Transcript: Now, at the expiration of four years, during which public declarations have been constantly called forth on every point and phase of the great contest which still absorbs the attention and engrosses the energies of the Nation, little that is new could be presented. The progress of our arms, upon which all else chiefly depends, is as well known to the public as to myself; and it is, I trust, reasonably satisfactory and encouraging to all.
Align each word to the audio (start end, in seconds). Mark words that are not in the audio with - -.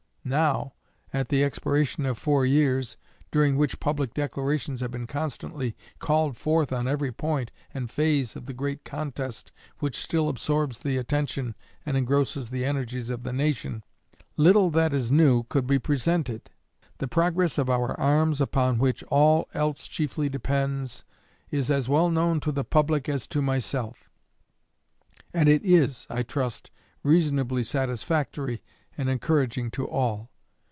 Now, 0.23 0.73
at 1.11 1.29
the 1.29 1.43
expiration 1.43 2.05
of 2.05 2.15
four 2.15 2.45
years, 2.45 2.95
during 3.31 3.57
which 3.57 3.79
public 3.79 4.13
declarations 4.13 4.79
have 4.81 4.91
been 4.91 5.07
constantly 5.07 5.75
called 5.97 6.37
forth 6.37 6.71
on 6.71 6.87
every 6.87 7.11
point 7.11 7.51
and 7.73 7.89
phase 7.89 8.35
of 8.35 8.45
the 8.45 8.53
great 8.53 8.85
contest 8.85 9.51
which 9.79 9.97
still 9.97 10.29
absorbs 10.29 10.77
the 10.77 10.97
attention 10.97 11.55
and 11.87 11.97
engrosses 11.97 12.51
the 12.51 12.63
energies 12.65 13.09
of 13.09 13.23
the 13.23 13.33
Nation, 13.33 13.83
little 14.37 14.69
that 14.69 14.93
is 14.93 15.11
new 15.11 15.41
could 15.49 15.65
be 15.65 15.79
presented. 15.79 16.51
The 16.99 17.07
progress 17.07 17.57
of 17.57 17.67
our 17.67 17.99
arms, 17.99 18.39
upon 18.39 18.77
which 18.77 19.01
all 19.05 19.49
else 19.55 19.87
chiefly 19.87 20.29
depends, 20.29 21.03
is 21.49 21.71
as 21.71 21.89
well 21.89 22.11
known 22.11 22.39
to 22.41 22.51
the 22.51 22.63
public 22.63 23.09
as 23.09 23.25
to 23.29 23.41
myself; 23.41 24.07
and 25.33 25.49
it 25.49 25.65
is, 25.65 26.05
I 26.11 26.21
trust, 26.21 26.69
reasonably 27.01 27.63
satisfactory 27.63 28.61
and 28.97 29.09
encouraging 29.09 29.71
to 29.71 29.87
all. 29.87 30.29